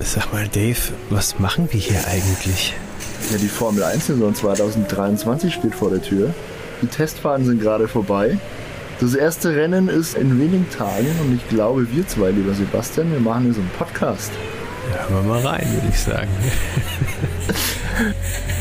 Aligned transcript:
Sag 0.00 0.32
mal, 0.32 0.46
Dave, 0.46 0.78
was 1.10 1.40
machen 1.40 1.68
wir 1.72 1.80
hier 1.80 2.06
eigentlich? 2.06 2.72
Ja, 3.32 3.36
die 3.36 3.48
Formel 3.48 3.82
1-Saison 3.82 4.32
2023 4.32 5.52
steht 5.52 5.74
vor 5.74 5.90
der 5.90 6.00
Tür. 6.00 6.32
Die 6.80 6.86
Testfahren 6.86 7.44
sind 7.44 7.60
gerade 7.60 7.88
vorbei. 7.88 8.38
Das 9.00 9.14
erste 9.14 9.56
Rennen 9.56 9.88
ist 9.88 10.14
in 10.14 10.40
wenigen 10.40 10.70
Tagen 10.70 11.08
und 11.20 11.34
ich 11.34 11.48
glaube, 11.48 11.90
wir 11.92 12.06
zwei, 12.06 12.30
lieber 12.30 12.54
Sebastian, 12.54 13.10
wir 13.10 13.18
machen 13.18 13.44
hier 13.44 13.54
so 13.54 13.60
einen 13.60 13.70
Podcast. 13.70 14.30
Ja, 14.94 15.08
hören 15.08 15.26
wir 15.26 15.34
mal 15.34 15.44
rein, 15.44 15.66
würde 15.74 15.88
ich 15.88 15.98
sagen. 15.98 16.30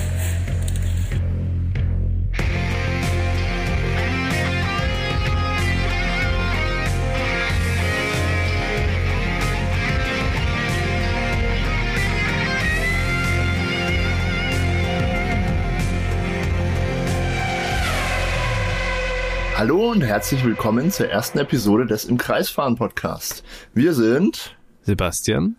Hallo 19.58 19.90
und 19.90 20.04
herzlich 20.04 20.46
willkommen 20.46 20.92
zur 20.92 21.10
ersten 21.10 21.40
Episode 21.40 21.88
des 21.88 22.06
Im 22.06 22.20
Kreisfahren 22.20 22.76
Podcast. 22.76 23.44
Wir 23.74 23.96
sind 23.96 24.56
Sebastian 24.84 25.56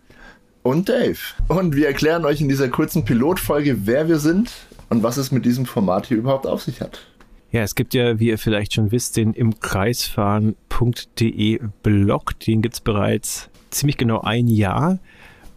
und 0.62 0.88
Dave. 0.88 1.19
Und 1.48 1.74
wir 1.74 1.88
erklären 1.88 2.24
euch 2.24 2.41
in 2.41 2.48
dieser 2.48 2.69
kurzen 2.69 3.05
Pilotfolge, 3.05 3.88
wer 3.88 4.07
wir 4.07 4.21
sind 4.21 4.52
und 4.88 5.02
was 5.02 5.16
es 5.16 5.33
mit 5.33 5.45
diesem 5.45 5.66
Format 5.66 6.07
hier 6.07 6.16
überhaupt 6.16 6.47
auf 6.47 6.62
sich 6.62 6.80
hat. 6.80 7.09
Ja, 7.51 7.62
es 7.62 7.74
gibt 7.74 7.93
ja, 7.93 8.21
wie 8.21 8.29
ihr 8.29 8.38
vielleicht 8.38 8.74
schon 8.74 8.93
wisst, 8.93 9.16
den 9.16 9.34
im 9.34 9.59
Kreisfahren.de 9.59 11.59
Blog. 11.83 12.38
Den 12.38 12.62
gibt 12.62 12.74
es 12.74 12.80
bereits 12.80 13.51
ziemlich 13.71 13.96
genau 13.96 14.21
ein 14.21 14.46
Jahr. 14.46 15.01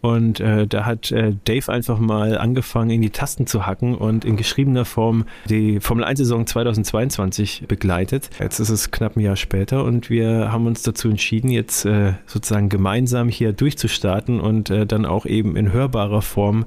Und 0.02 0.40
äh, 0.40 0.66
da 0.66 0.84
hat 0.84 1.12
äh, 1.12 1.32
Dave 1.44 1.72
einfach 1.72 1.98
mal 1.98 2.36
angefangen, 2.36 2.90
in 2.90 3.02
die 3.02 3.10
Tasten 3.10 3.46
zu 3.46 3.66
hacken 3.66 3.94
und 3.94 4.24
in 4.24 4.36
geschriebener 4.36 4.84
Form 4.84 5.24
die 5.48 5.78
Formel 5.78 6.04
1-Saison 6.04 6.44
2022 6.44 7.64
begleitet. 7.68 8.28
Jetzt 8.40 8.58
ist 8.58 8.68
es 8.68 8.90
knapp 8.90 9.16
ein 9.16 9.20
Jahr 9.20 9.36
später 9.36 9.84
und 9.84 10.10
wir 10.10 10.50
haben 10.50 10.66
uns 10.66 10.82
dazu 10.82 11.08
entschieden, 11.08 11.50
jetzt 11.50 11.84
äh, 11.84 12.14
sozusagen 12.26 12.68
gemeinsam 12.68 13.28
hier 13.28 13.52
durchzustarten 13.52 14.40
und 14.40 14.70
äh, 14.70 14.86
dann 14.86 15.06
auch 15.06 15.24
eben 15.24 15.56
in 15.56 15.72
hörbarer 15.72 16.20
Form 16.22 16.66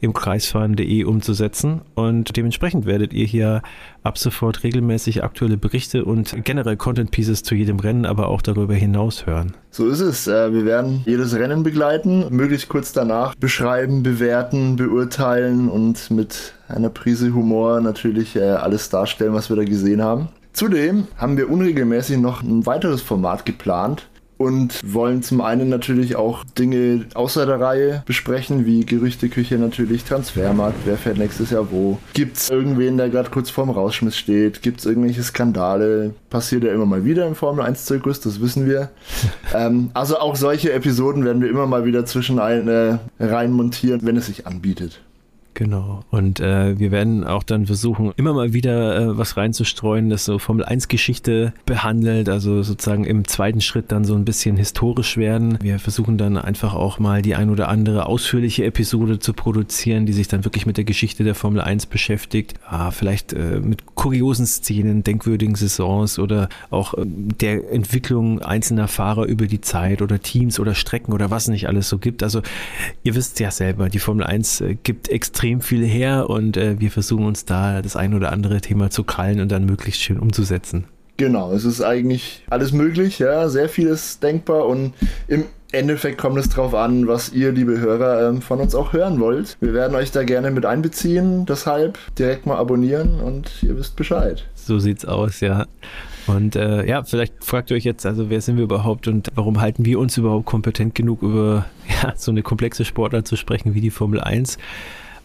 im 0.00 0.12
kreisfahren.de 0.12 1.04
umzusetzen. 1.04 1.82
Und 1.94 2.36
dementsprechend 2.36 2.86
werdet 2.86 3.12
ihr 3.12 3.24
hier 3.24 3.62
ab 4.02 4.18
sofort 4.18 4.64
regelmäßig 4.64 5.22
aktuelle 5.22 5.56
Berichte 5.56 6.04
und 6.04 6.44
generell 6.44 6.76
Content 6.76 7.12
Pieces 7.12 7.44
zu 7.44 7.54
jedem 7.54 7.78
Rennen, 7.78 8.04
aber 8.04 8.26
auch 8.26 8.42
darüber 8.42 8.74
hinaus 8.74 9.26
hören. 9.26 9.54
So 9.70 9.88
ist 9.88 10.00
es. 10.00 10.26
Äh, 10.26 10.52
wir 10.52 10.64
werden 10.64 11.02
jedes 11.06 11.34
Rennen 11.34 11.62
begleiten, 11.62 12.26
möglichst 12.30 12.68
kurz 12.72 12.94
danach 12.94 13.34
beschreiben, 13.34 14.02
bewerten, 14.02 14.76
beurteilen 14.76 15.68
und 15.68 16.10
mit 16.10 16.54
einer 16.68 16.88
Prise 16.88 17.34
Humor 17.34 17.82
natürlich 17.82 18.34
äh, 18.34 18.40
alles 18.40 18.88
darstellen, 18.88 19.34
was 19.34 19.50
wir 19.50 19.56
da 19.56 19.64
gesehen 19.64 20.00
haben. 20.00 20.30
Zudem 20.54 21.06
haben 21.18 21.36
wir 21.36 21.50
unregelmäßig 21.50 22.16
noch 22.16 22.42
ein 22.42 22.64
weiteres 22.64 23.02
Format 23.02 23.44
geplant, 23.44 24.08
und 24.42 24.80
wollen 24.84 25.22
zum 25.22 25.40
einen 25.40 25.68
natürlich 25.68 26.16
auch 26.16 26.44
Dinge 26.58 27.06
außer 27.14 27.46
der 27.46 27.60
Reihe 27.60 28.02
besprechen, 28.06 28.66
wie 28.66 28.84
Gerüchteküche 28.84 29.56
natürlich, 29.56 30.04
Transfermarkt, 30.04 30.78
wer 30.84 30.96
fährt 30.96 31.18
nächstes 31.18 31.50
Jahr 31.50 31.70
wo. 31.70 31.98
Gibt 32.12 32.36
es 32.38 32.50
irgendwen, 32.50 32.96
der 32.96 33.08
gerade 33.08 33.30
kurz 33.30 33.50
vorm 33.50 33.70
Rausschmiss 33.70 34.16
steht? 34.16 34.62
Gibt 34.62 34.80
es 34.80 34.86
irgendwelche 34.86 35.22
Skandale? 35.22 36.14
Passiert 36.28 36.64
ja 36.64 36.72
immer 36.72 36.86
mal 36.86 37.04
wieder 37.04 37.26
im 37.26 37.34
Formel 37.34 37.64
1-Zirkus, 37.64 38.20
das 38.20 38.40
wissen 38.40 38.66
wir. 38.66 38.90
ähm, 39.54 39.90
also 39.94 40.18
auch 40.18 40.36
solche 40.36 40.72
Episoden 40.72 41.24
werden 41.24 41.40
wir 41.40 41.48
immer 41.48 41.66
mal 41.66 41.84
wieder 41.84 42.04
zwischen 42.04 42.38
ein, 42.38 42.98
rein 43.20 43.52
montieren, 43.52 44.00
wenn 44.02 44.16
es 44.16 44.26
sich 44.26 44.46
anbietet. 44.46 45.00
Genau. 45.62 46.00
Und 46.10 46.40
äh, 46.40 46.76
wir 46.76 46.90
werden 46.90 47.22
auch 47.24 47.44
dann 47.44 47.66
versuchen, 47.66 48.12
immer 48.16 48.32
mal 48.32 48.52
wieder 48.52 48.96
äh, 48.96 49.16
was 49.16 49.36
reinzustreuen, 49.36 50.10
das 50.10 50.24
so 50.24 50.40
Formel 50.40 50.64
1 50.64 50.88
Geschichte 50.88 51.52
behandelt, 51.66 52.28
also 52.28 52.64
sozusagen 52.64 53.04
im 53.04 53.28
zweiten 53.28 53.60
Schritt 53.60 53.92
dann 53.92 54.04
so 54.04 54.16
ein 54.16 54.24
bisschen 54.24 54.56
historisch 54.56 55.16
werden. 55.16 55.58
Wir 55.62 55.78
versuchen 55.78 56.18
dann 56.18 56.36
einfach 56.36 56.74
auch 56.74 56.98
mal 56.98 57.22
die 57.22 57.36
ein 57.36 57.48
oder 57.48 57.68
andere 57.68 58.06
ausführliche 58.06 58.64
Episode 58.64 59.20
zu 59.20 59.34
produzieren, 59.34 60.04
die 60.04 60.12
sich 60.12 60.26
dann 60.26 60.44
wirklich 60.44 60.66
mit 60.66 60.78
der 60.78 60.84
Geschichte 60.84 61.22
der 61.22 61.36
Formel 61.36 61.60
1 61.60 61.86
beschäftigt. 61.86 62.54
Ah, 62.66 62.90
vielleicht 62.90 63.32
äh, 63.32 63.60
mit 63.60 63.91
kuriosen 64.02 64.46
Szenen, 64.46 65.04
denkwürdigen 65.04 65.54
Saisons 65.54 66.18
oder 66.18 66.48
auch 66.70 66.94
äh, 66.94 67.02
der 67.06 67.70
Entwicklung 67.70 68.42
einzelner 68.42 68.88
Fahrer 68.88 69.26
über 69.26 69.46
die 69.46 69.60
Zeit 69.60 70.02
oder 70.02 70.18
Teams 70.18 70.58
oder 70.58 70.74
Strecken 70.74 71.12
oder 71.12 71.30
was 71.30 71.46
nicht 71.46 71.68
alles 71.68 71.88
so 71.88 71.98
gibt. 71.98 72.24
Also 72.24 72.42
ihr 73.04 73.14
wisst 73.14 73.38
ja 73.38 73.52
selber, 73.52 73.88
die 73.88 74.00
Formel 74.00 74.26
1 74.26 74.60
äh, 74.60 74.74
gibt 74.74 75.08
extrem 75.08 75.60
viel 75.60 75.86
her 75.86 76.28
und 76.28 76.56
äh, 76.56 76.80
wir 76.80 76.90
versuchen 76.90 77.26
uns 77.26 77.44
da 77.44 77.80
das 77.80 77.94
ein 77.94 78.12
oder 78.12 78.32
andere 78.32 78.60
Thema 78.60 78.90
zu 78.90 79.04
krallen 79.04 79.38
und 79.38 79.52
dann 79.52 79.66
möglichst 79.66 80.02
schön 80.02 80.18
umzusetzen. 80.18 80.86
Genau, 81.16 81.52
es 81.52 81.64
ist 81.64 81.80
eigentlich 81.80 82.42
alles 82.50 82.72
möglich, 82.72 83.20
ja, 83.20 83.48
sehr 83.48 83.68
vieles 83.68 84.18
denkbar 84.18 84.66
und 84.66 84.94
im 85.28 85.44
Endeffekt 85.72 86.18
kommt 86.18 86.38
es 86.38 86.48
darauf 86.50 86.74
an, 86.74 87.08
was 87.08 87.32
ihr, 87.32 87.52
liebe 87.52 87.78
Hörer, 87.78 88.28
ähm, 88.28 88.42
von 88.42 88.60
uns 88.60 88.74
auch 88.74 88.92
hören 88.92 89.20
wollt. 89.20 89.56
Wir 89.60 89.72
werden 89.72 89.94
euch 89.96 90.10
da 90.10 90.22
gerne 90.22 90.50
mit 90.50 90.66
einbeziehen, 90.66 91.46
deshalb 91.46 91.98
direkt 92.18 92.46
mal 92.46 92.56
abonnieren 92.56 93.20
und 93.20 93.50
ihr 93.62 93.76
wisst 93.76 93.96
Bescheid. 93.96 94.44
So 94.54 94.78
sieht's 94.78 95.04
aus, 95.04 95.40
ja. 95.40 95.66
Und 96.26 96.56
äh, 96.56 96.86
ja, 96.86 97.02
vielleicht 97.02 97.44
fragt 97.44 97.70
ihr 97.70 97.76
euch 97.76 97.84
jetzt, 97.84 98.06
also 98.06 98.30
wer 98.30 98.40
sind 98.40 98.56
wir 98.56 98.64
überhaupt 98.64 99.08
und 99.08 99.28
warum 99.34 99.60
halten 99.60 99.84
wir 99.84 99.98
uns 99.98 100.16
überhaupt 100.16 100.46
kompetent 100.46 100.94
genug 100.94 101.22
über 101.22 101.66
ja, 102.02 102.12
so 102.16 102.30
eine 102.30 102.42
komplexe 102.42 102.84
Sportart 102.84 103.26
zu 103.26 103.36
sprechen 103.36 103.74
wie 103.74 103.80
die 103.80 103.90
Formel 103.90 104.20
1? 104.20 104.58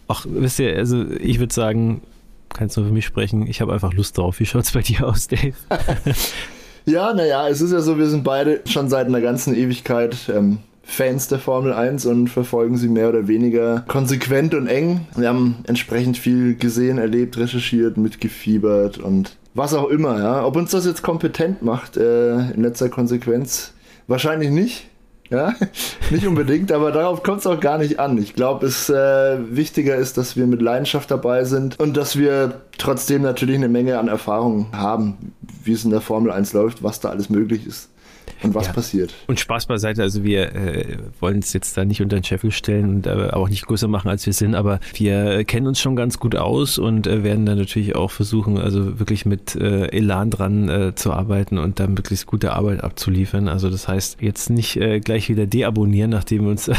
Ach, 0.08 0.24
wisst 0.28 0.58
ihr, 0.58 0.74
also 0.76 1.04
ich 1.20 1.38
würde 1.38 1.54
sagen, 1.54 2.00
kannst 2.48 2.76
du 2.76 2.84
für 2.84 2.90
mich 2.90 3.04
sprechen, 3.04 3.46
ich 3.46 3.60
habe 3.60 3.72
einfach 3.72 3.92
Lust 3.92 4.16
drauf. 4.16 4.40
Wie 4.40 4.46
schaut 4.46 4.64
es 4.64 4.72
bei 4.72 4.80
dir 4.80 5.06
aus, 5.06 5.28
Dave? 5.28 5.54
ja, 6.88 7.12
naja, 7.12 7.48
es 7.48 7.60
ist 7.60 7.72
ja 7.72 7.80
so, 7.80 7.98
wir 7.98 8.06
sind 8.06 8.24
beide 8.24 8.60
schon 8.66 8.88
seit 8.88 9.06
einer 9.06 9.20
ganzen 9.20 9.54
Ewigkeit 9.54 10.16
ähm, 10.34 10.58
Fans 10.82 11.28
der 11.28 11.38
Formel 11.38 11.74
1 11.74 12.06
und 12.06 12.28
verfolgen 12.28 12.78
sie 12.78 12.88
mehr 12.88 13.10
oder 13.10 13.28
weniger 13.28 13.84
konsequent 13.88 14.54
und 14.54 14.66
eng. 14.68 15.06
Wir 15.16 15.28
haben 15.28 15.56
entsprechend 15.66 16.16
viel 16.16 16.56
gesehen, 16.56 16.96
erlebt, 16.96 17.36
recherchiert, 17.36 17.98
mitgefiebert 17.98 18.96
und 18.96 19.36
was 19.54 19.74
auch 19.74 19.88
immer, 19.90 20.18
ja. 20.18 20.46
Ob 20.46 20.56
uns 20.56 20.70
das 20.70 20.86
jetzt 20.86 21.02
kompetent 21.02 21.62
macht, 21.62 21.96
äh, 21.96 22.50
in 22.52 22.62
letzter 22.62 22.88
Konsequenz, 22.88 23.74
wahrscheinlich 24.06 24.50
nicht. 24.50 24.86
Ja, 25.30 25.54
nicht 26.10 26.26
unbedingt, 26.26 26.72
aber 26.72 26.90
darauf 26.90 27.22
kommt 27.22 27.40
es 27.40 27.46
auch 27.46 27.60
gar 27.60 27.78
nicht 27.78 28.00
an. 28.00 28.16
Ich 28.18 28.34
glaube, 28.34 28.66
es 28.66 28.88
äh, 28.88 29.38
wichtiger 29.54 29.96
ist, 29.96 30.16
dass 30.16 30.36
wir 30.36 30.46
mit 30.46 30.62
Leidenschaft 30.62 31.10
dabei 31.10 31.44
sind 31.44 31.78
und 31.78 31.96
dass 31.96 32.16
wir 32.16 32.62
trotzdem 32.78 33.22
natürlich 33.22 33.56
eine 33.56 33.68
Menge 33.68 33.98
an 33.98 34.08
Erfahrung 34.08 34.68
haben, 34.72 35.34
wie 35.64 35.72
es 35.72 35.84
in 35.84 35.90
der 35.90 36.00
Formel 36.00 36.32
1 36.32 36.52
läuft, 36.54 36.82
was 36.82 37.00
da 37.00 37.10
alles 37.10 37.28
möglich 37.28 37.66
ist 37.66 37.90
und 38.42 38.54
was 38.54 38.66
ja. 38.66 38.72
passiert. 38.72 39.14
Und 39.26 39.40
Spaß 39.40 39.66
beiseite, 39.66 40.02
also 40.02 40.24
wir 40.24 40.54
äh, 40.54 40.96
wollen 41.20 41.38
es 41.38 41.52
jetzt 41.52 41.76
da 41.76 41.84
nicht 41.84 42.02
unter 42.02 42.16
den 42.16 42.24
Scheffel 42.24 42.50
stellen 42.50 42.88
und 42.90 43.06
äh, 43.06 43.30
auch 43.32 43.48
nicht 43.48 43.66
größer 43.66 43.88
machen, 43.88 44.08
als 44.08 44.26
wir 44.26 44.32
sind, 44.32 44.54
aber 44.54 44.80
wir 44.94 45.44
kennen 45.44 45.66
uns 45.66 45.80
schon 45.80 45.96
ganz 45.96 46.18
gut 46.18 46.36
aus 46.36 46.78
und 46.78 47.06
äh, 47.06 47.24
werden 47.24 47.46
dann 47.46 47.58
natürlich 47.58 47.96
auch 47.96 48.10
versuchen, 48.10 48.58
also 48.58 48.98
wirklich 48.98 49.26
mit 49.26 49.56
äh, 49.56 49.86
Elan 49.86 50.30
dran 50.30 50.68
äh, 50.68 50.94
zu 50.94 51.12
arbeiten 51.12 51.58
und 51.58 51.80
dann 51.80 51.94
möglichst 51.94 52.26
gute 52.26 52.52
Arbeit 52.52 52.82
abzuliefern. 52.84 53.48
Also 53.48 53.70
das 53.70 53.88
heißt, 53.88 54.18
jetzt 54.20 54.50
nicht 54.50 54.76
äh, 54.76 55.00
gleich 55.00 55.28
wieder 55.28 55.46
deabonnieren, 55.46 56.10
nachdem 56.10 56.44
wir 56.44 56.50
uns 56.50 56.70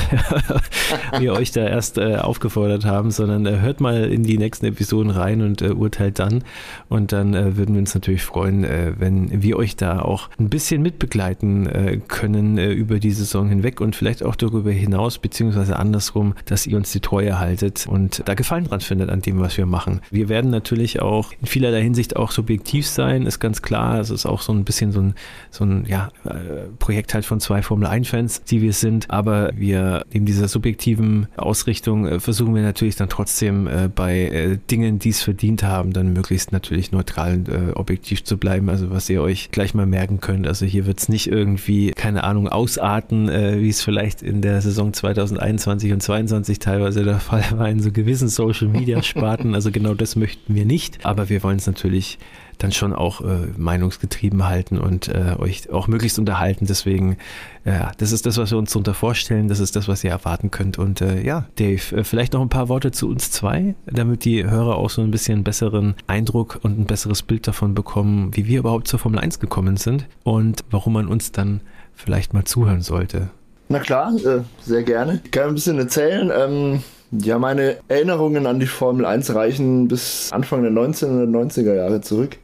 wir 1.20 1.34
euch 1.34 1.52
da 1.52 1.68
erst 1.68 1.98
äh, 1.98 2.16
aufgefordert 2.16 2.86
haben, 2.86 3.12
sondern 3.12 3.46
äh, 3.46 3.60
hört 3.60 3.82
mal 3.82 4.06
in 4.12 4.24
die 4.24 4.38
nächsten 4.38 4.66
Episoden 4.66 5.12
rein 5.12 5.42
und 5.42 5.62
äh, 5.62 5.72
urteilt 5.72 6.20
dann. 6.20 6.44
Und 6.88 7.12
dann 7.12 7.34
äh, 7.34 7.58
würden 7.58 7.76
wir 7.76 7.80
uns 7.80 7.94
natürlich 7.94 8.24
freuen, 8.24 8.64
äh, 8.64 8.94
wenn 8.98 9.42
wir 9.42 9.58
euch 9.58 9.76
da 9.76 10.02
auch 10.02 10.30
ein 10.40 10.50
bisschen 10.50 10.82
mitbegleiten 10.82 11.49
begleiten 11.50 11.68
äh, 11.68 12.00
können 12.08 12.58
äh, 12.58 12.72
über 12.72 13.00
die 13.00 13.12
Saison 13.12 13.50
hinweg 13.50 13.82
und 13.82 13.96
vielleicht 13.96 14.24
auch 14.24 14.36
darüber 14.36 14.72
hinaus, 14.72 15.18
beziehungsweise 15.18 15.78
andersrum, 15.78 16.34
dass 16.46 16.68
ihr 16.68 16.78
uns 16.78 16.92
die 16.92 17.00
Treue 17.00 17.40
haltet 17.40 17.88
und 17.88 18.24
da 18.26 18.34
Gefallen 18.34 18.66
dran 18.66 18.82
findet 18.82 19.10
an 19.10 19.22
dem, 19.22 19.40
was 19.40 19.58
wir 19.58 19.66
machen. 19.66 20.02
Wir 20.12 20.30
werden 20.30 20.52
natürlich 20.52 21.02
auch 21.02 21.32
in 21.42 21.48
vielerlei 21.48 21.82
Hinsicht 21.82 22.16
auch 22.16 22.32
subjektiv 22.32 22.88
sein, 22.88 23.26
ist 23.26 23.40
ganz 23.40 23.62
klar. 23.62 24.00
Es 24.00 24.10
ist 24.10 24.26
auch 24.26 24.42
so 24.42 24.54
ein 24.54 24.64
bisschen 24.64 24.92
so 24.92 25.02
ein, 25.02 25.16
so 25.52 25.66
ein 25.66 25.86
ja, 25.88 26.12
äh, 26.26 26.68
Projekt 26.80 27.14
halt 27.14 27.26
von 27.26 27.40
zwei 27.40 27.62
Formel 27.62 27.88
1-Fans, 27.88 28.44
die 28.44 28.62
wir 28.62 28.74
sind, 28.74 29.10
aber 29.10 29.52
wir 29.56 30.06
neben 30.14 30.26
dieser 30.26 30.48
subjektiven 30.48 31.28
Ausrichtung 31.38 32.06
äh, 32.06 32.20
versuchen 32.20 32.56
wir 32.56 32.62
natürlich 32.62 32.96
dann 32.96 33.10
trotzdem 33.10 33.68
äh, 33.68 33.90
bei 33.94 34.20
äh, 34.20 34.58
Dingen, 34.70 35.00
die 35.00 35.10
es 35.10 35.22
verdient 35.22 35.64
haben, 35.64 35.94
dann 35.94 36.14
möglichst 36.14 36.52
natürlich 36.52 36.92
neutral 36.92 37.40
objektiv 37.76 38.24
zu 38.24 38.38
bleiben. 38.38 38.70
Also 38.70 38.90
was 38.90 39.10
ihr 39.10 39.22
euch 39.22 39.52
gleich 39.52 39.74
mal 39.74 39.86
merken 39.86 40.20
könnt. 40.20 40.48
Also 40.48 40.66
hier 40.66 40.86
wird 40.86 41.00
es 41.00 41.10
nicht 41.10 41.28
irgendwie, 41.40 41.92
keine 41.92 42.24
Ahnung, 42.24 42.48
ausarten, 42.48 43.30
äh, 43.30 43.62
wie 43.62 43.70
es 43.70 43.82
vielleicht 43.82 44.22
in 44.22 44.42
der 44.42 44.62
Saison 44.62 44.94
2021 44.94 45.94
und 45.94 46.04
2022 46.04 46.60
teilweise 46.60 47.04
der 47.04 47.20
Fall 47.20 47.44
war 47.58 47.70
in 47.70 47.80
so 47.80 47.92
gewissen 47.92 48.28
Social 48.28 48.68
Media 48.68 49.02
Sparten. 49.02 49.56
Also 49.56 49.72
genau 49.72 49.94
das 49.94 50.16
möchten 50.16 50.54
wir 50.54 50.66
nicht. 50.66 51.06
Aber 51.06 51.30
wir 51.30 51.42
wollen 51.44 51.58
es 51.58 51.68
natürlich 51.68 52.20
dann 52.60 52.72
schon 52.72 52.94
auch 52.94 53.22
äh, 53.22 53.48
meinungsgetrieben 53.58 54.48
halten 54.48 54.78
und 54.78 55.08
äh, 55.08 55.36
euch 55.40 55.70
auch 55.72 55.88
möglichst 55.88 56.20
unterhalten. 56.20 56.66
Deswegen, 56.68 57.18
äh, 57.64 57.86
das 57.98 58.12
ist 58.12 58.26
das, 58.26 58.38
was 58.38 58.52
wir 58.52 58.58
uns 58.58 58.72
darunter 58.72 58.94
vorstellen. 58.94 59.48
Das 59.48 59.60
ist 59.60 59.76
das, 59.76 59.88
was 59.88 60.04
ihr 60.04 60.12
erwarten 60.12 60.52
könnt. 60.52 60.78
Und 60.78 61.02
äh, 61.02 61.22
ja, 61.22 61.46
Dave, 61.58 61.96
äh, 61.96 62.04
vielleicht 62.04 62.34
noch 62.34 62.42
ein 62.42 62.50
paar 62.50 62.70
Worte 62.70 62.92
zu 62.92 63.08
uns 63.08 63.32
zwei, 63.32 63.76
damit 63.86 64.26
die 64.26 64.44
Hörer 64.44 64.76
auch 64.76 64.90
so 64.90 65.02
ein 65.02 65.10
bisschen 65.10 65.36
einen 65.36 65.44
besseren 65.44 65.96
Eindruck 66.08 66.60
und 66.62 66.78
ein 66.78 66.86
besseres 66.86 67.24
Bild 67.24 67.48
davon 67.48 67.74
bekommen, 67.74 68.36
wie 68.36 68.46
wir 68.46 68.60
überhaupt 68.60 68.88
zur 68.88 69.00
Formel 69.00 69.20
1 69.20 69.40
gekommen 69.40 69.78
sind 69.78 70.06
und 70.24 70.64
warum 70.70 70.94
man 70.94 71.08
uns 71.08 71.32
dann 71.32 71.62
vielleicht 71.96 72.34
mal 72.34 72.44
zuhören 72.44 72.82
sollte. 72.82 73.30
Na 73.70 73.80
klar, 73.80 74.14
äh, 74.16 74.42
sehr 74.62 74.84
gerne. 74.84 75.22
Ich 75.24 75.32
kann 75.32 75.50
ein 75.50 75.56
bisschen 75.56 75.80
erzählen. 75.80 76.32
Ähm 76.36 76.84
ja, 77.12 77.40
meine 77.40 77.78
Erinnerungen 77.88 78.46
an 78.46 78.60
die 78.60 78.68
Formel 78.68 79.06
1 79.06 79.34
reichen 79.34 79.88
bis 79.88 80.30
Anfang 80.32 80.62
der 80.62 80.72
1990er 80.72 81.74
Jahre 81.74 82.02
zurück. 82.02 82.38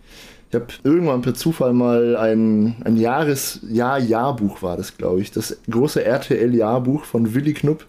Ich 0.55 0.61
habe 0.61 0.73
irgendwann 0.85 1.21
per 1.21 1.33
Zufall 1.33 1.73
mal 1.73 2.15
ein, 2.15 2.77
ein 2.85 2.95
Jahres-Jahr-Jahrbuch 2.95 4.61
war 4.61 4.77
das, 4.77 4.95
glaube 4.95 5.19
ich. 5.19 5.31
Das 5.31 5.57
große 5.69 6.05
RTL-Jahrbuch 6.05 7.03
von 7.03 7.35
Willy 7.35 7.53
Knupp 7.53 7.85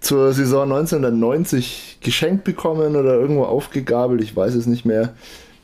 zur 0.00 0.34
Saison 0.34 0.64
1990 0.64 2.00
geschenkt 2.02 2.44
bekommen 2.44 2.96
oder 2.96 3.14
irgendwo 3.14 3.44
aufgegabelt, 3.44 4.20
ich 4.20 4.36
weiß 4.36 4.54
es 4.56 4.66
nicht 4.66 4.84
mehr 4.84 5.14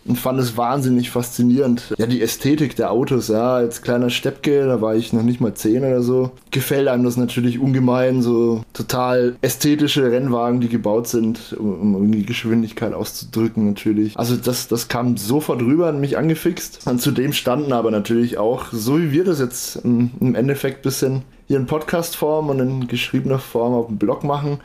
und 0.09 0.17
fand 0.17 0.41
es 0.41 0.57
wahnsinnig 0.57 1.11
faszinierend. 1.11 1.95
Ja, 1.99 2.07
die 2.07 2.23
Ästhetik 2.23 2.77
der 2.77 2.91
Autos, 2.91 3.29
ja, 3.29 3.55
als 3.55 3.83
kleiner 3.83 4.11
Steppke, 4.11 4.67
da 4.67 4.81
war 4.81 4.97
ich 4.97 5.13
noch 5.13 5.23
nicht 5.23 5.41
mal 5.41 5.55
10 5.55 5.85
oder 5.85 6.03
so, 6.03 6.33
gefällt 6.51 6.89
einem 6.89 7.05
das 7.05 7.17
natürlich 7.17 7.59
ungemein, 7.59 8.23
so 8.23 8.63
total 8.73 9.37
ästhetische 9.43 10.11
Rennwagen, 10.11 10.61
die 10.61 10.69
gebaut 10.69 11.09
sind, 11.09 11.55
um, 11.59 11.95
um 11.95 12.11
die 12.11 12.25
Geschwindigkeit 12.25 12.95
auszudrücken 12.95 13.67
natürlich. 13.67 14.17
Also 14.17 14.37
das, 14.37 14.69
das 14.69 14.89
kam 14.89 15.17
sofort 15.17 15.61
rüber 15.61 15.91
und 15.91 16.01
mich 16.01 16.17
angefixt. 16.17 16.87
Und 16.87 17.01
zudem 17.01 17.33
standen 17.33 17.73
aber 17.73 17.91
natürlich 17.91 18.39
auch, 18.39 18.67
so 18.73 18.99
wie 19.01 19.13
wir 19.13 19.25
das 19.25 19.41
jetzt 19.41 19.77
im, 19.85 20.11
im 20.21 20.35
Endeffekt 20.35 20.83
bisschen 20.83 21.23
hier 21.47 21.59
in 21.59 21.67
Podcast-Form 21.67 22.51
und 22.51 22.61
in 22.61 22.89
geschriebener 22.89 23.39
Form 23.39 23.75
auf 23.75 23.87
dem 23.87 23.99
Blog 23.99 24.25
machen, 24.25 24.59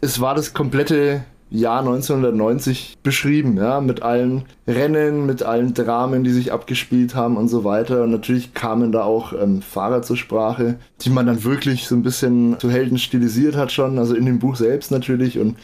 es 0.00 0.20
war 0.20 0.34
das 0.34 0.54
komplette 0.54 1.24
Jahr 1.50 1.80
1990 1.80 2.98
beschrieben, 3.02 3.56
ja, 3.56 3.80
mit 3.80 4.02
allen 4.02 4.44
Rennen, 4.66 5.26
mit 5.26 5.42
allen 5.42 5.74
Dramen, 5.74 6.24
die 6.24 6.32
sich 6.32 6.52
abgespielt 6.52 7.14
haben 7.14 7.36
und 7.36 7.48
so 7.48 7.62
weiter. 7.64 8.02
Und 8.02 8.10
natürlich 8.10 8.52
kamen 8.52 8.92
da 8.92 9.02
auch 9.02 9.32
ähm, 9.32 9.62
Fahrer 9.62 10.02
zur 10.02 10.16
Sprache, 10.16 10.78
die 11.02 11.10
man 11.10 11.26
dann 11.26 11.44
wirklich 11.44 11.86
so 11.86 11.94
ein 11.94 12.02
bisschen 12.02 12.58
zu 12.58 12.70
Helden 12.70 12.98
stilisiert 12.98 13.56
hat 13.56 13.70
schon, 13.70 13.98
also 13.98 14.14
in 14.14 14.26
dem 14.26 14.38
Buch 14.38 14.56
selbst 14.56 14.90
natürlich 14.90 15.38
und 15.38 15.56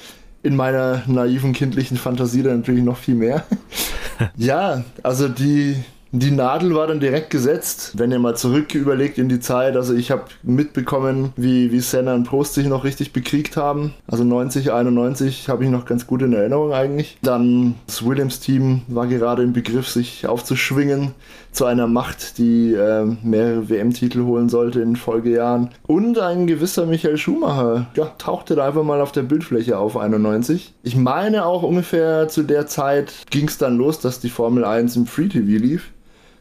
in 0.42 0.56
meiner 0.56 1.02
naiven 1.06 1.52
kindlichen 1.52 1.96
Fantasie 1.96 2.42
dann 2.42 2.58
natürlich 2.58 2.84
noch 2.84 2.96
viel 2.96 3.14
mehr. 3.14 3.44
ja, 4.36 4.84
also 5.02 5.28
die 5.28 5.76
die 6.14 6.30
Nadel 6.30 6.74
war 6.74 6.86
dann 6.86 7.00
direkt 7.00 7.30
gesetzt. 7.30 7.92
Wenn 7.96 8.12
ihr 8.12 8.18
mal 8.18 8.36
zurück 8.36 8.74
überlegt 8.74 9.16
in 9.16 9.30
die 9.30 9.40
Zeit, 9.40 9.76
also 9.76 9.94
ich 9.94 10.10
habe 10.10 10.24
mitbekommen, 10.42 11.32
wie, 11.36 11.72
wie 11.72 11.80
Senna 11.80 12.14
und 12.14 12.24
Prost 12.24 12.52
sich 12.52 12.66
noch 12.66 12.84
richtig 12.84 13.14
bekriegt 13.14 13.56
haben. 13.56 13.94
Also 14.06 14.22
90, 14.22 14.72
91 14.72 15.48
habe 15.48 15.64
ich 15.64 15.70
noch 15.70 15.86
ganz 15.86 16.06
gut 16.06 16.20
in 16.20 16.34
Erinnerung 16.34 16.74
eigentlich. 16.74 17.16
Dann 17.22 17.76
das 17.86 18.04
Williams-Team 18.04 18.82
war 18.88 19.06
gerade 19.06 19.42
im 19.42 19.54
Begriff, 19.54 19.88
sich 19.88 20.26
aufzuschwingen 20.26 21.12
zu 21.50 21.64
einer 21.64 21.86
Macht, 21.86 22.36
die 22.36 22.74
äh, 22.74 23.04
mehrere 23.22 23.70
WM-Titel 23.70 24.24
holen 24.24 24.50
sollte 24.50 24.80
in 24.80 24.96
Folgejahren. 24.96 25.70
Und 25.86 26.18
ein 26.18 26.46
gewisser 26.46 26.84
Michael 26.84 27.16
Schumacher, 27.16 27.86
ja, 27.94 28.06
tauchte 28.18 28.54
da 28.54 28.66
einfach 28.66 28.84
mal 28.84 29.00
auf 29.00 29.12
der 29.12 29.22
Bildfläche 29.22 29.78
auf 29.78 29.96
91. 29.96 30.74
Ich 30.82 30.96
meine 30.96 31.46
auch 31.46 31.62
ungefähr 31.62 32.28
zu 32.28 32.42
der 32.42 32.66
Zeit 32.66 33.12
ging 33.30 33.48
es 33.48 33.56
dann 33.56 33.78
los, 33.78 33.98
dass 33.98 34.20
die 34.20 34.30
Formel 34.30 34.64
1 34.64 34.96
im 34.96 35.06
Free 35.06 35.28
TV 35.28 35.62
lief. 35.62 35.90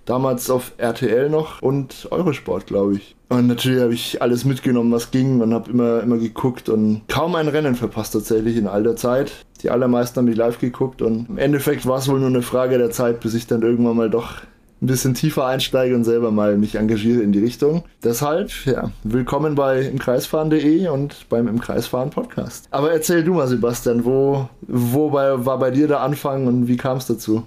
Damals 0.06 0.50
auf 0.50 0.74
RTL 0.78 1.30
noch 1.30 1.62
und 1.62 2.08
Eurosport, 2.12 2.68
glaube 2.68 2.96
ich. 2.96 3.16
Und 3.30 3.48
natürlich 3.48 3.82
habe 3.82 3.94
ich 3.94 4.22
alles 4.22 4.44
mitgenommen, 4.44 4.92
was 4.92 5.12
ging 5.12 5.40
und 5.42 5.54
habe 5.54 5.72
immer, 5.72 6.02
immer 6.02 6.18
geguckt 6.18 6.68
und 6.68 7.04
kaum 7.08 7.36
ein 7.36 7.48
Rennen 7.48 7.76
verpasst 7.76 8.14
tatsächlich 8.14 8.58
in 8.58 8.68
all 8.68 8.84
der 8.84 8.98
Zeit. 8.98 9.32
Die 9.64 9.70
allermeisten 9.70 10.18
haben 10.18 10.26
mich 10.26 10.36
live 10.36 10.60
geguckt 10.60 11.02
und 11.02 11.30
im 11.30 11.38
Endeffekt 11.38 11.86
war 11.86 12.00
es 12.00 12.10
wohl 12.10 12.20
nur 12.20 12.30
eine 12.30 12.42
Frage 12.42 12.78
der 12.78 12.92
Zeit, 12.92 13.22
bis 13.22 13.34
ich 13.34 13.48
dann 13.48 13.62
irgendwann 13.62 13.96
mal 13.96 14.10
doch 14.10 14.42
ein 14.82 14.88
bisschen 14.88 15.14
tiefer 15.14 15.46
einsteige 15.46 15.96
und 15.96 16.04
selber 16.04 16.32
mal 16.32 16.58
mich 16.58 16.76
engagiere 16.76 17.22
in 17.22 17.32
die 17.32 17.40
Richtung. 17.40 17.84
Deshalb, 18.04 18.52
ja, 18.66 18.92
willkommen 19.04 19.54
bei 19.54 19.82
imkreisfahren.de 19.82 20.88
und 20.88 21.30
beim 21.30 21.48
Imkreisfahren 21.48 22.10
Podcast. 22.10 22.68
Aber 22.72 22.92
erzähl 22.92 23.24
du 23.24 23.36
mal, 23.36 23.48
Sebastian, 23.48 24.04
wo, 24.06 24.50
wo 24.62 25.12
bei, 25.12 25.46
war 25.46 25.60
bei 25.60 25.70
dir 25.70 25.88
der 25.88 26.02
Anfang 26.02 26.48
und 26.48 26.68
wie 26.68 26.78
kam 26.78 26.98
es 26.98 27.06
dazu? 27.06 27.44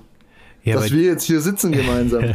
Ja, 0.64 0.76
dass 0.76 0.90
wir 0.90 1.02
jetzt 1.02 1.25
hier 1.25 1.40
sitzen 1.40 1.72
gemeinsam. 1.72 2.25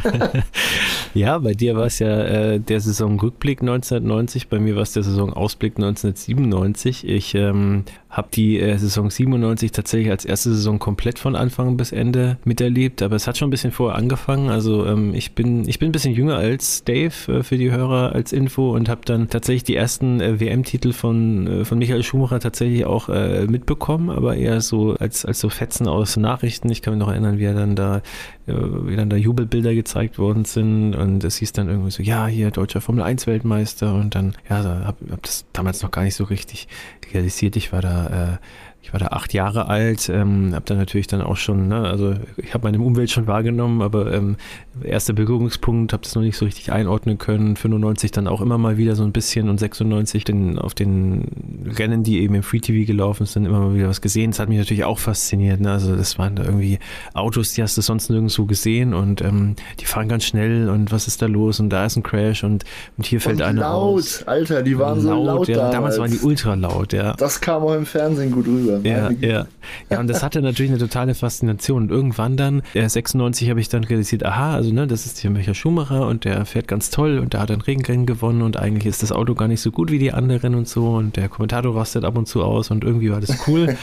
ja, 1.14 1.38
bei 1.38 1.54
dir 1.54 1.76
war 1.76 1.86
es 1.86 1.98
ja 1.98 2.08
äh, 2.08 2.60
der 2.60 2.80
Saisonrückblick 2.80 3.60
1990, 3.60 4.48
bei 4.48 4.58
mir 4.58 4.76
war 4.76 4.82
es 4.82 4.92
der 4.92 5.02
Saisonausblick 5.02 5.76
1997. 5.76 7.08
Ich 7.08 7.34
ähm, 7.34 7.84
habe 8.10 8.28
die 8.32 8.58
äh, 8.58 8.76
Saison 8.76 9.08
97 9.08 9.70
tatsächlich 9.70 10.10
als 10.10 10.24
erste 10.24 10.50
Saison 10.52 10.80
komplett 10.80 11.20
von 11.20 11.36
Anfang 11.36 11.76
bis 11.76 11.92
Ende 11.92 12.38
miterlebt, 12.44 13.02
aber 13.02 13.14
es 13.14 13.28
hat 13.28 13.38
schon 13.38 13.48
ein 13.48 13.50
bisschen 13.52 13.70
vorher 13.70 13.96
angefangen. 13.96 14.48
Also 14.48 14.84
ähm, 14.84 15.14
ich 15.14 15.32
bin 15.32 15.68
ich 15.68 15.78
bin 15.78 15.90
ein 15.90 15.92
bisschen 15.92 16.14
jünger 16.14 16.36
als 16.36 16.82
Dave 16.82 17.12
äh, 17.28 17.42
für 17.44 17.56
die 17.56 17.70
Hörer 17.70 18.12
als 18.12 18.32
Info 18.32 18.74
und 18.74 18.88
habe 18.88 19.02
dann 19.04 19.28
tatsächlich 19.28 19.62
die 19.62 19.76
ersten 19.76 20.20
äh, 20.20 20.40
WM-Titel 20.40 20.92
von 20.92 21.46
äh, 21.46 21.64
von 21.64 21.78
Michael 21.78 22.02
Schumacher 22.02 22.40
tatsächlich 22.40 22.84
auch 22.84 23.08
äh, 23.08 23.46
mitbekommen, 23.46 24.10
aber 24.10 24.36
eher 24.36 24.60
so 24.60 24.94
als 24.98 25.24
als 25.24 25.38
so 25.38 25.48
Fetzen 25.48 25.86
aus 25.86 26.16
Nachrichten. 26.16 26.68
Ich 26.70 26.82
kann 26.82 26.94
mich 26.94 27.00
noch 27.00 27.10
erinnern, 27.12 27.38
wie 27.38 27.44
er 27.44 27.54
dann 27.54 27.76
da 27.76 28.02
äh, 28.48 28.54
wie 28.54 28.96
dann 28.96 29.08
da 29.08 29.16
Jubelbilder 29.16 29.72
gezeigt 29.74 30.18
worden 30.18 30.44
sind 30.44 30.96
und 31.00 31.24
es 31.24 31.36
hieß 31.36 31.52
dann 31.52 31.68
irgendwie 31.68 31.90
so, 31.90 32.02
ja, 32.02 32.26
hier 32.26 32.50
deutscher 32.50 32.80
Formel 32.80 33.02
1 33.02 33.26
Weltmeister 33.26 33.94
und 33.94 34.14
dann 34.14 34.36
ja, 34.48 34.62
habe 34.62 34.96
hab 35.10 35.22
das 35.22 35.44
damals 35.52 35.82
noch 35.82 35.90
gar 35.90 36.02
nicht 36.02 36.14
so 36.14 36.24
richtig 36.24 36.68
realisiert. 37.12 37.56
Ich 37.56 37.72
war 37.72 37.82
da 37.82 38.06
äh, 38.34 38.38
ich 38.82 38.94
war 38.94 39.00
da 39.00 39.08
acht 39.08 39.34
Jahre 39.34 39.66
alt, 39.66 40.08
ähm, 40.08 40.54
habe 40.54 40.64
dann 40.64 40.78
natürlich 40.78 41.06
dann 41.06 41.20
auch 41.20 41.36
schon, 41.36 41.68
ne, 41.68 41.80
also 41.80 42.14
ich 42.38 42.54
habe 42.54 42.66
meine 42.66 42.82
Umwelt 42.82 43.10
schon 43.10 43.26
wahrgenommen, 43.26 43.82
aber 43.82 44.12
ähm, 44.12 44.36
erster 44.82 45.12
Berührungspunkt, 45.12 45.92
habe 45.92 46.02
das 46.02 46.14
noch 46.14 46.22
nicht 46.22 46.36
so 46.36 46.46
richtig 46.46 46.72
einordnen 46.72 47.18
können. 47.18 47.56
95 47.56 48.10
dann 48.10 48.26
auch 48.26 48.40
immer 48.40 48.56
mal 48.56 48.78
wieder 48.78 48.96
so 48.96 49.02
ein 49.04 49.12
bisschen 49.12 49.50
und 49.50 49.58
96 49.58 50.24
den, 50.24 50.58
auf 50.58 50.74
den 50.74 51.66
Rennen, 51.66 52.02
die 52.04 52.20
eben 52.20 52.34
im 52.34 52.42
Free 52.42 52.60
TV 52.60 52.86
gelaufen 52.86 53.26
sind, 53.26 53.44
immer 53.44 53.60
mal 53.60 53.74
wieder 53.74 53.88
was 53.88 54.00
gesehen. 54.00 54.30
Das 54.30 54.40
hat 54.40 54.48
mich 54.48 54.58
natürlich 54.58 54.84
auch 54.84 54.98
fasziniert. 54.98 55.60
Ne? 55.60 55.70
Also 55.70 55.94
das 55.94 56.18
waren 56.18 56.36
da 56.36 56.44
irgendwie 56.44 56.78
Autos, 57.12 57.52
die 57.52 57.62
hast 57.62 57.76
du 57.76 57.82
sonst 57.82 58.08
nirgendwo 58.08 58.46
gesehen 58.46 58.94
und 58.94 59.20
ähm, 59.20 59.56
die 59.78 59.84
fahren 59.84 60.08
ganz 60.08 60.24
schnell 60.24 60.70
und 60.70 60.90
was 60.90 61.06
ist 61.06 61.20
da 61.20 61.26
los 61.26 61.60
und 61.60 61.68
da 61.68 61.84
ist 61.84 61.96
ein 61.96 62.02
Crash 62.02 62.44
und, 62.44 62.64
und 62.96 63.06
hier 63.06 63.20
fällt 63.20 63.36
und 63.36 63.42
einer 63.42 63.60
laut, 63.60 63.98
aus. 63.98 64.22
Alter, 64.26 64.62
die 64.62 64.78
waren 64.78 65.04
laut, 65.04 65.18
so 65.18 65.24
laut 65.24 65.48
ja. 65.48 65.56
Damals. 65.56 65.74
damals 65.74 65.98
waren 65.98 66.10
die 66.10 66.18
ultra 66.20 66.54
laut, 66.54 66.92
ja. 66.94 67.12
Das 67.14 67.40
kam 67.40 67.62
auch 67.62 67.74
im 67.74 67.84
Fernsehen 67.84 68.30
gut 68.30 68.46
rüber. 68.46 68.69
Ja, 68.82 69.10
ja. 69.20 69.46
ja, 69.90 70.00
und 70.00 70.08
das 70.08 70.22
hatte 70.22 70.42
natürlich 70.42 70.70
eine 70.70 70.80
totale 70.80 71.14
Faszination. 71.14 71.84
Und 71.84 71.90
irgendwann 71.90 72.36
dann, 72.36 72.62
äh, 72.74 72.88
96 72.88 73.50
habe 73.50 73.60
ich 73.60 73.68
dann 73.68 73.84
realisiert, 73.84 74.24
aha, 74.24 74.54
also 74.54 74.72
ne, 74.72 74.86
das 74.86 75.06
ist 75.06 75.18
hier 75.18 75.30
Michael 75.30 75.54
Schumacher 75.54 76.06
und 76.06 76.24
der 76.24 76.44
fährt 76.46 76.68
ganz 76.68 76.90
toll 76.90 77.18
und 77.18 77.32
der 77.32 77.40
hat 77.40 77.50
ein 77.50 77.60
Regenrennen 77.60 78.06
gewonnen 78.06 78.42
und 78.42 78.56
eigentlich 78.56 78.86
ist 78.86 79.02
das 79.02 79.12
Auto 79.12 79.34
gar 79.34 79.48
nicht 79.48 79.60
so 79.60 79.70
gut 79.70 79.90
wie 79.90 79.98
die 79.98 80.12
anderen 80.12 80.54
und 80.54 80.68
so 80.68 80.88
und 80.90 81.16
der 81.16 81.28
Kommentator 81.28 81.74
rastet 81.76 82.04
ab 82.04 82.16
und 82.16 82.26
zu 82.26 82.42
aus 82.42 82.70
und 82.70 82.84
irgendwie 82.84 83.10
war 83.10 83.20
das 83.20 83.46
cool. 83.46 83.76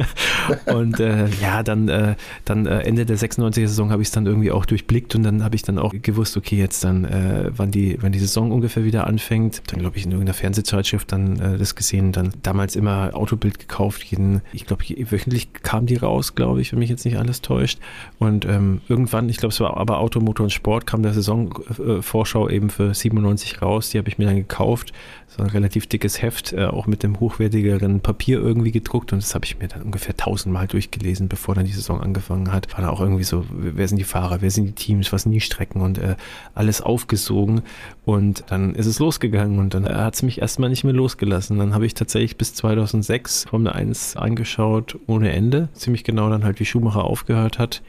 und 0.66 1.00
äh, 1.00 1.26
ja, 1.40 1.62
dann, 1.62 1.88
äh, 1.88 2.14
dann 2.44 2.66
äh, 2.66 2.80
Ende 2.80 3.06
der 3.06 3.18
96er 3.18 3.66
Saison 3.66 3.90
habe 3.90 4.02
ich 4.02 4.08
es 4.08 4.12
dann 4.12 4.26
irgendwie 4.26 4.50
auch 4.50 4.66
durchblickt 4.66 5.14
und 5.14 5.22
dann 5.22 5.44
habe 5.44 5.56
ich 5.56 5.62
dann 5.62 5.78
auch 5.78 5.92
gewusst, 5.92 6.36
okay, 6.36 6.56
jetzt 6.56 6.84
dann, 6.84 7.04
äh, 7.04 7.50
wann, 7.56 7.70
die, 7.70 7.98
wann 8.00 8.12
die 8.12 8.18
Saison 8.18 8.52
ungefähr 8.52 8.84
wieder 8.84 9.06
anfängt. 9.06 9.62
Dann 9.66 9.80
glaube 9.80 9.96
ich 9.96 10.04
in 10.04 10.12
irgendeiner 10.12 10.34
Fernsehzeitschrift 10.34 11.10
dann 11.12 11.38
äh, 11.38 11.58
das 11.58 11.74
gesehen, 11.74 12.12
dann 12.12 12.30
damals 12.42 12.76
immer 12.76 13.10
Autobild 13.14 13.58
gekauft, 13.58 14.02
jeden, 14.04 14.19
ich 14.52 14.66
glaube, 14.66 14.84
wöchentlich 15.10 15.52
kam 15.52 15.86
die 15.86 15.96
raus, 15.96 16.34
glaube 16.34 16.60
ich, 16.60 16.72
wenn 16.72 16.78
mich 16.78 16.90
jetzt 16.90 17.04
nicht 17.04 17.18
alles 17.18 17.40
täuscht. 17.40 17.78
Und 18.18 18.44
ähm, 18.44 18.80
irgendwann, 18.88 19.28
ich 19.28 19.36
glaube, 19.36 19.52
es 19.52 19.60
war 19.60 19.76
aber 19.76 19.98
Automotor 19.98 20.44
und 20.44 20.50
Sport, 20.50 20.86
kam 20.86 21.02
der 21.02 21.12
Saisonvorschau 21.12 22.48
eben 22.48 22.70
für 22.70 22.94
97 22.94 23.62
raus. 23.62 23.90
Die 23.90 23.98
habe 23.98 24.08
ich 24.08 24.18
mir 24.18 24.26
dann 24.26 24.36
gekauft. 24.36 24.92
So 25.36 25.44
ein 25.44 25.50
relativ 25.50 25.86
dickes 25.86 26.20
Heft, 26.20 26.52
äh, 26.52 26.64
auch 26.64 26.88
mit 26.88 27.04
dem 27.04 27.20
hochwertigeren 27.20 28.00
Papier 28.00 28.40
irgendwie 28.40 28.72
gedruckt. 28.72 29.12
Und 29.12 29.22
das 29.22 29.32
habe 29.36 29.44
ich 29.44 29.60
mir 29.60 29.68
dann 29.68 29.82
ungefähr 29.82 30.16
tausendmal 30.16 30.66
durchgelesen, 30.66 31.28
bevor 31.28 31.54
dann 31.54 31.66
die 31.66 31.72
Saison 31.72 32.00
angefangen 32.00 32.52
hat. 32.52 32.72
War 32.72 32.80
da 32.80 32.90
auch 32.90 33.00
irgendwie 33.00 33.22
so, 33.22 33.44
wer 33.50 33.86
sind 33.86 33.98
die 33.98 34.04
Fahrer, 34.04 34.42
wer 34.42 34.50
sind 34.50 34.66
die 34.66 34.72
Teams, 34.72 35.12
was 35.12 35.22
sind 35.22 35.32
die 35.32 35.40
Strecken 35.40 35.82
und 35.82 35.98
äh, 35.98 36.16
alles 36.56 36.82
aufgesogen. 36.82 37.62
Und 38.04 38.42
dann 38.48 38.74
ist 38.74 38.86
es 38.86 38.98
losgegangen 38.98 39.60
und 39.60 39.72
dann 39.74 39.86
äh, 39.86 39.94
hat 39.94 40.14
es 40.14 40.22
mich 40.22 40.40
erstmal 40.40 40.68
nicht 40.68 40.82
mehr 40.82 40.94
losgelassen. 40.94 41.58
Dann 41.58 41.74
habe 41.74 41.86
ich 41.86 41.94
tatsächlich 41.94 42.36
bis 42.36 42.54
2006 42.54 43.44
Formel 43.50 43.72
1 43.72 44.16
angeschaut 44.16 44.98
ohne 45.06 45.30
Ende. 45.30 45.68
Ziemlich 45.74 46.02
genau 46.02 46.28
dann 46.28 46.42
halt, 46.42 46.58
wie 46.58 46.64
Schumacher 46.64 47.04
aufgehört 47.04 47.60
hat 47.60 47.82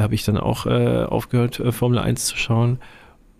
habe 0.00 0.14
ich 0.14 0.24
dann 0.24 0.38
auch 0.38 0.66
äh, 0.66 1.04
aufgehört, 1.04 1.60
äh, 1.60 1.72
Formel 1.72 1.98
1 1.98 2.24
zu 2.24 2.36
schauen. 2.36 2.78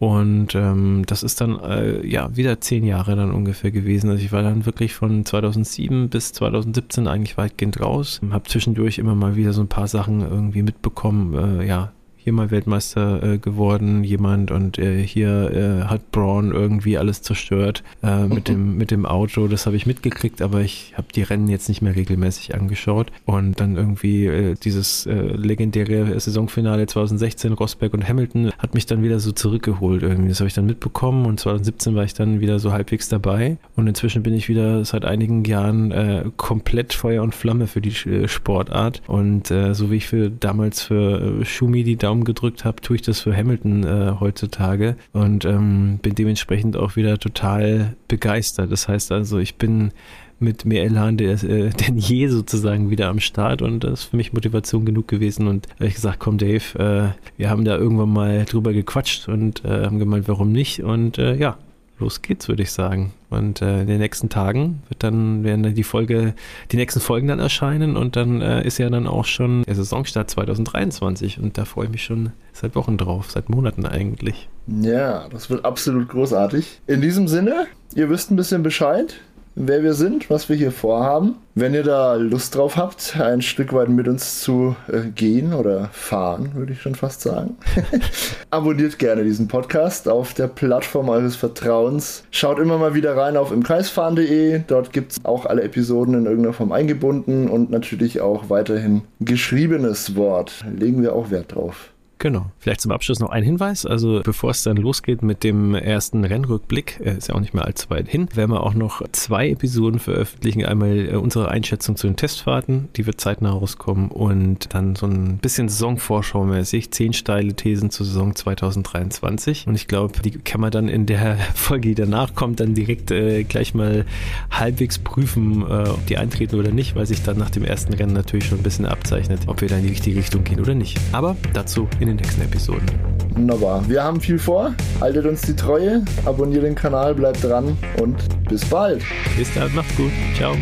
Und 0.02 0.56
ähm, 0.56 1.04
das 1.06 1.22
ist 1.22 1.40
dann 1.40 1.60
äh, 1.60 2.04
ja 2.04 2.36
wieder 2.36 2.60
zehn 2.60 2.82
Jahre 2.82 3.14
dann 3.14 3.30
ungefähr 3.30 3.70
gewesen. 3.70 4.10
Also 4.10 4.24
ich 4.24 4.32
war 4.32 4.42
dann 4.42 4.66
wirklich 4.66 4.94
von 4.94 5.24
2007 5.24 6.08
bis 6.08 6.32
2017 6.32 7.06
eigentlich 7.06 7.36
weitgehend 7.36 7.80
raus. 7.80 8.20
Habe 8.32 8.48
zwischendurch 8.48 8.98
immer 8.98 9.14
mal 9.14 9.36
wieder 9.36 9.52
so 9.52 9.60
ein 9.60 9.68
paar 9.68 9.86
Sachen 9.86 10.22
irgendwie 10.22 10.64
mitbekommen. 10.64 11.60
Äh, 11.60 11.68
ja, 11.68 11.92
hier 12.22 12.32
mal 12.32 12.52
Weltmeister 12.52 13.22
äh, 13.22 13.38
geworden, 13.38 14.04
jemand 14.04 14.52
und 14.52 14.78
äh, 14.78 15.02
hier 15.02 15.50
äh, 15.50 15.88
hat 15.88 16.12
Braun 16.12 16.52
irgendwie 16.52 16.96
alles 16.96 17.22
zerstört 17.22 17.82
äh, 18.02 18.26
mit, 18.26 18.46
dem, 18.46 18.76
mit 18.76 18.92
dem 18.92 19.06
Auto. 19.06 19.48
Das 19.48 19.66
habe 19.66 19.74
ich 19.74 19.86
mitgekriegt, 19.86 20.40
aber 20.40 20.60
ich 20.60 20.94
habe 20.96 21.08
die 21.12 21.22
Rennen 21.22 21.48
jetzt 21.48 21.68
nicht 21.68 21.82
mehr 21.82 21.96
regelmäßig 21.96 22.54
angeschaut. 22.54 23.10
Und 23.26 23.58
dann 23.58 23.76
irgendwie 23.76 24.26
äh, 24.26 24.54
dieses 24.54 25.06
äh, 25.06 25.14
legendäre 25.14 26.18
Saisonfinale 26.20 26.86
2016, 26.86 27.54
Rosberg 27.54 27.92
und 27.92 28.08
Hamilton, 28.08 28.52
hat 28.56 28.74
mich 28.74 28.86
dann 28.86 29.02
wieder 29.02 29.18
so 29.18 29.32
zurückgeholt 29.32 30.04
irgendwie. 30.04 30.28
Das 30.28 30.38
habe 30.38 30.48
ich 30.48 30.54
dann 30.54 30.66
mitbekommen 30.66 31.26
und 31.26 31.40
2017 31.40 31.96
war 31.96 32.04
ich 32.04 32.14
dann 32.14 32.40
wieder 32.40 32.60
so 32.60 32.72
halbwegs 32.72 33.08
dabei. 33.08 33.56
Und 33.74 33.88
inzwischen 33.88 34.22
bin 34.22 34.34
ich 34.34 34.48
wieder 34.48 34.84
seit 34.84 35.04
einigen 35.04 35.44
Jahren 35.44 36.32
komplett 36.36 36.92
Feuer 36.92 37.22
und 37.22 37.34
Flamme 37.34 37.66
für 37.66 37.80
die 37.80 37.92
Sportart. 38.28 39.02
Und 39.06 39.48
so 39.48 39.90
wie 39.90 39.96
ich 39.96 40.06
für 40.06 40.30
damals 40.30 40.82
für 40.82 41.44
Schumi 41.44 41.84
die 41.84 41.96
Daumen 41.96 42.11
gedrückt 42.20 42.64
habe, 42.64 42.80
tue 42.80 42.96
ich 42.96 43.02
das 43.02 43.20
für 43.20 43.36
Hamilton 43.36 43.84
äh, 43.84 44.14
heutzutage 44.20 44.96
und 45.12 45.44
ähm, 45.44 45.98
bin 46.02 46.14
dementsprechend 46.14 46.76
auch 46.76 46.96
wieder 46.96 47.18
total 47.18 47.96
begeistert. 48.08 48.70
Das 48.70 48.88
heißt 48.88 49.10
also, 49.12 49.38
ich 49.38 49.56
bin 49.56 49.92
mit 50.38 50.64
mehr 50.64 50.84
Elan 50.84 51.16
der, 51.16 51.42
äh, 51.42 51.70
denn 51.88 51.96
je 51.96 52.26
sozusagen 52.28 52.90
wieder 52.90 53.08
am 53.08 53.20
Start 53.20 53.62
und 53.62 53.84
das 53.84 54.00
ist 54.00 54.04
für 54.04 54.16
mich 54.16 54.32
Motivation 54.32 54.84
genug 54.84 55.08
gewesen 55.08 55.46
und 55.46 55.68
habe 55.74 55.86
ich 55.86 55.94
gesagt, 55.94 56.18
komm 56.18 56.38
Dave, 56.38 56.78
äh, 56.78 57.38
wir 57.38 57.50
haben 57.50 57.64
da 57.64 57.76
irgendwann 57.76 58.12
mal 58.12 58.44
drüber 58.44 58.72
gequatscht 58.72 59.28
und 59.28 59.64
äh, 59.64 59.86
haben 59.86 59.98
gemeint, 59.98 60.28
warum 60.28 60.52
nicht 60.52 60.82
und 60.82 61.18
äh, 61.18 61.36
ja, 61.36 61.56
los 62.02 62.20
geht's, 62.20 62.48
würde 62.48 62.62
ich 62.62 62.72
sagen. 62.72 63.12
Und 63.30 63.62
äh, 63.62 63.80
in 63.80 63.86
den 63.86 63.98
nächsten 63.98 64.28
Tagen 64.28 64.82
wird 64.88 65.02
dann, 65.02 65.42
werden 65.44 65.62
dann 65.62 65.74
die 65.74 65.84
Folge, 65.84 66.34
die 66.70 66.76
nächsten 66.76 67.00
Folgen 67.00 67.28
dann 67.28 67.38
erscheinen 67.38 67.96
und 67.96 68.16
dann 68.16 68.42
äh, 68.42 68.66
ist 68.66 68.78
ja 68.78 68.90
dann 68.90 69.06
auch 69.06 69.24
schon 69.24 69.62
der 69.62 69.74
Saisonstart 69.74 70.28
2023 70.28 71.38
und 71.38 71.56
da 71.56 71.64
freue 71.64 71.86
ich 71.86 71.92
mich 71.92 72.04
schon 72.04 72.32
seit 72.52 72.74
Wochen 72.74 72.98
drauf, 72.98 73.30
seit 73.30 73.48
Monaten 73.48 73.86
eigentlich. 73.86 74.48
Ja, 74.66 75.28
das 75.30 75.48
wird 75.48 75.64
absolut 75.64 76.08
großartig. 76.08 76.82
In 76.86 77.00
diesem 77.00 77.26
Sinne, 77.28 77.66
ihr 77.94 78.10
wisst 78.10 78.30
ein 78.30 78.36
bisschen 78.36 78.62
Bescheid 78.62 79.14
wer 79.54 79.82
wir 79.82 79.94
sind, 79.94 80.30
was 80.30 80.48
wir 80.48 80.56
hier 80.56 80.72
vorhaben. 80.72 81.36
Wenn 81.54 81.74
ihr 81.74 81.82
da 81.82 82.14
Lust 82.14 82.54
drauf 82.54 82.76
habt, 82.76 83.16
ein 83.20 83.42
Stück 83.42 83.74
weit 83.74 83.90
mit 83.90 84.08
uns 84.08 84.40
zu 84.40 84.74
äh, 84.88 85.10
gehen 85.14 85.52
oder 85.52 85.90
fahren, 85.92 86.52
würde 86.54 86.72
ich 86.72 86.80
schon 86.80 86.94
fast 86.94 87.20
sagen, 87.20 87.56
abonniert 88.50 88.98
gerne 88.98 89.22
diesen 89.22 89.48
Podcast 89.48 90.08
auf 90.08 90.32
der 90.32 90.48
Plattform 90.48 91.10
eures 91.10 91.36
Vertrauens. 91.36 92.24
Schaut 92.30 92.58
immer 92.58 92.78
mal 92.78 92.94
wieder 92.94 93.16
rein 93.16 93.36
auf 93.36 93.52
imkreisfahren.de. 93.52 94.62
Dort 94.66 94.92
gibt 94.92 95.12
es 95.12 95.24
auch 95.24 95.44
alle 95.44 95.62
Episoden 95.62 96.14
in 96.14 96.24
irgendeiner 96.24 96.54
Form 96.54 96.72
eingebunden 96.72 97.48
und 97.48 97.70
natürlich 97.70 98.22
auch 98.22 98.48
weiterhin 98.48 99.02
geschriebenes 99.20 100.16
Wort. 100.16 100.64
Legen 100.74 101.02
wir 101.02 101.14
auch 101.14 101.30
Wert 101.30 101.54
drauf. 101.54 101.91
Genau. 102.22 102.52
Vielleicht 102.60 102.80
zum 102.80 102.92
Abschluss 102.92 103.18
noch 103.18 103.30
ein 103.30 103.42
Hinweis. 103.42 103.84
Also 103.84 104.20
bevor 104.22 104.50
es 104.50 104.62
dann 104.62 104.76
losgeht 104.76 105.22
mit 105.22 105.42
dem 105.42 105.74
ersten 105.74 106.24
Rennrückblick, 106.24 107.00
äh, 107.04 107.16
ist 107.16 107.26
ja 107.26 107.34
auch 107.34 107.40
nicht 107.40 107.52
mehr 107.52 107.64
allzu 107.64 107.90
weit 107.90 108.06
hin, 108.06 108.28
werden 108.32 108.52
wir 108.52 108.62
auch 108.62 108.74
noch 108.74 109.02
zwei 109.10 109.48
Episoden 109.48 109.98
veröffentlichen. 109.98 110.64
Einmal 110.64 111.08
äh, 111.08 111.16
unsere 111.16 111.48
Einschätzung 111.48 111.96
zu 111.96 112.06
den 112.06 112.14
Testfahrten, 112.14 112.90
die 112.94 113.06
wird 113.06 113.20
zeitnah 113.20 113.50
rauskommen 113.50 114.12
und 114.12 114.72
dann 114.72 114.94
so 114.94 115.06
ein 115.06 115.38
bisschen 115.38 115.68
Saisonvorschau-mäßig, 115.68 116.92
zehn 116.92 117.12
steile 117.12 117.54
Thesen 117.54 117.90
zur 117.90 118.06
Saison 118.06 118.36
2023. 118.36 119.66
Und 119.66 119.74
ich 119.74 119.88
glaube, 119.88 120.22
die 120.22 120.30
kann 120.30 120.60
man 120.60 120.70
dann 120.70 120.86
in 120.86 121.06
der 121.06 121.36
Folge, 121.56 121.88
die 121.88 121.96
danach 121.96 122.36
kommt, 122.36 122.60
dann 122.60 122.74
direkt 122.74 123.10
äh, 123.10 123.42
gleich 123.42 123.74
mal 123.74 124.06
halbwegs 124.48 125.00
prüfen, 125.00 125.62
äh, 125.62 125.88
ob 125.88 126.06
die 126.06 126.18
eintreten 126.18 126.54
oder 126.54 126.70
nicht, 126.70 126.94
weil 126.94 127.06
sich 127.06 127.24
dann 127.24 127.36
nach 127.36 127.50
dem 127.50 127.64
ersten 127.64 127.92
Rennen 127.94 128.12
natürlich 128.12 128.44
schon 128.44 128.60
ein 128.60 128.62
bisschen 128.62 128.86
abzeichnet, 128.86 129.40
ob 129.48 129.60
wir 129.60 129.66
da 129.66 129.78
in 129.78 129.82
die 129.82 129.90
richtige 129.90 130.20
Richtung 130.20 130.44
gehen 130.44 130.60
oder 130.60 130.76
nicht. 130.76 131.00
Aber 131.10 131.34
dazu 131.52 131.88
in 131.98 132.11
den 132.16 132.24
nächsten 132.24 132.42
Episoden. 132.42 132.88
Wunderbar. 133.34 133.88
Wir 133.88 134.04
haben 134.04 134.20
viel 134.20 134.38
vor. 134.38 134.74
Haltet 135.00 135.26
uns 135.26 135.42
die 135.42 135.56
Treue, 135.56 136.02
abonniert 136.24 136.64
den 136.64 136.74
Kanal, 136.74 137.14
bleibt 137.14 137.42
dran 137.42 137.76
und 138.00 138.16
bis 138.48 138.64
bald. 138.64 139.02
Bis 139.36 139.52
dann, 139.54 139.74
macht's 139.74 139.96
gut. 139.96 140.10
Ciao. 140.36 140.54